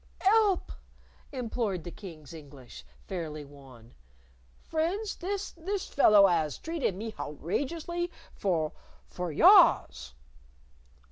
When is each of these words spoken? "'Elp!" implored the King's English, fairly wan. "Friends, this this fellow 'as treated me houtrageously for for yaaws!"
"'Elp!" 0.21 0.71
implored 1.31 1.83
the 1.83 1.91
King's 1.91 2.33
English, 2.33 2.83
fairly 3.07 3.45
wan. 3.45 3.93
"Friends, 4.63 5.15
this 5.17 5.51
this 5.51 5.85
fellow 5.87 6.25
'as 6.25 6.57
treated 6.57 6.95
me 6.95 7.11
houtrageously 7.11 8.09
for 8.33 8.71
for 9.05 9.31
yaaws!" 9.31 10.13